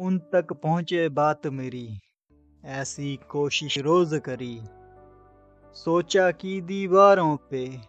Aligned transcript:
उन 0.00 0.18
तक 0.18 0.52
पहुँचे 0.52 1.08
बात 1.08 1.46
मेरी, 1.46 1.98
ऐसी 2.64 3.20
कोशिश 3.28 3.78
रोज 3.78 4.20
करी। 4.24 4.60
सोचा 5.74 6.30
कि 6.30 6.60
दीवारों 6.60 7.36
पे, 7.50 7.80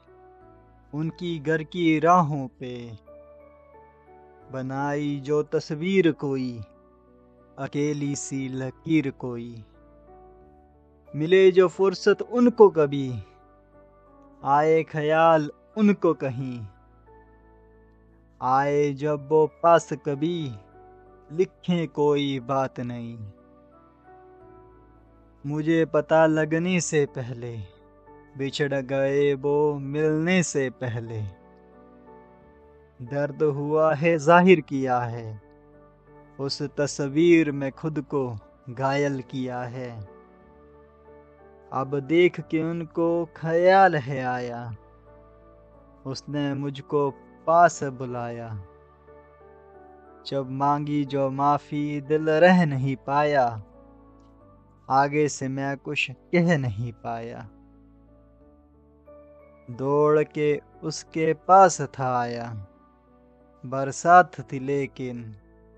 उनकी 0.94 1.40
घर 1.40 1.64
की 1.64 2.00
राहों 2.00 2.48
पे, 2.48 2.92
बनाई 4.52 5.20
जो 5.24 5.44
तस्वीर 5.44 6.12
कोई, 6.12 6.62
अकेली 7.58 8.16
सी 8.16 8.50
लकीर 8.50 9.12
कोई। 9.12 9.64
मिले 11.16 11.52
जो 11.52 11.68
फुर्सत 11.68 12.22
उनको 12.22 12.70
कभी, 12.70 13.20
आए 14.44 14.84
ख्याल 14.84 15.52
उनको 15.78 16.14
कहीं। 16.14 16.66
आए 18.42 18.94
जब 18.94 19.30
वो 19.30 19.48
पास 19.64 19.94
कभी 19.94 20.52
लिखें 21.34 21.88
कोई 21.88 22.40
बात 22.40 22.80
नहीं। 22.80 23.18
मुझे 25.46 25.86
पता 25.86 26.26
लगने 26.26 26.80
से 26.82 27.06
पहले, 27.06 27.58
बिछड़ 28.38 28.74
गए 28.74 29.34
वो 29.34 29.80
मिलने 29.80 30.44
से 30.44 30.70
पहले। 30.70 31.22
दर्द 33.02 33.44
हुआ 33.44 33.94
है, 33.94 34.18
ज़ाहिर 34.18 34.62
किया 34.62 35.00
है। 35.00 35.42
उस 36.40 36.62
तस्वीर 36.62 37.52
में 37.52 37.72
खुद 37.72 38.02
को 38.02 38.38
घायल 38.70 39.22
किया 39.22 39.62
है। 39.62 40.08
अब 41.74 42.00
देख 42.00 42.40
के 42.40 42.64
उनको 42.64 43.26
ख्याल 43.26 43.96
है 43.96 44.24
आया। 44.26 44.76
उसने 46.06 46.54
मुझको 46.54 47.10
पास 47.48 47.84
बुलाया। 47.84 48.64
जब 50.28 50.50
मांगी 50.52 51.04
जो 51.06 51.30
माफ़ी 51.30 52.02
दिल 52.02 52.30
रह 52.30 52.66
नहीं 52.66 52.96
पाया, 53.08 53.46
आगे 54.90 55.28
से 55.30 55.48
मैं 55.48 55.76
कुछ 55.78 56.10
कह 56.12 56.58
नहीं 56.58 56.92
पाया। 57.04 57.48
दौड़ 59.70 60.24
के 60.24 60.50
उसके 60.84 61.34
पास 61.48 61.82
था 61.82 62.10
आया, 62.20 62.52
बरसात 63.64 64.40
थी 64.52 64.60
लेकिन 64.60 65.24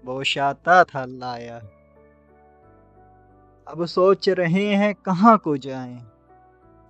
बोशाता 0.04 0.84
था 0.84 1.06
लाया। 1.06 1.58
अब 3.68 3.86
सोच 3.86 4.30
रहे 4.30 4.68
हैं 4.76 4.94
कहाँ 4.95 5.38
को 5.38 5.58
जाएँ, 5.60 5.98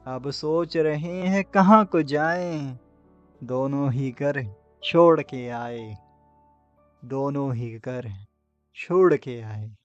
अब 0.05 0.29
सोच 0.31 0.77
रहे 0.77 1.21
हैं 1.23 1.43
कहाँ 1.43 1.85
को 1.85 2.01
जाएँ, 2.01 2.77
दोनों 3.41 3.91
ही 3.91 4.11
घर 4.11 4.45
छोड़ 4.83 5.21
के 5.21 5.49
आए। 5.49 5.97
दोनों 7.05 7.55
ही 7.55 7.79
घर 7.79 8.11
छोड़ 8.75 9.17
के 9.17 9.41
आए। 9.41 9.75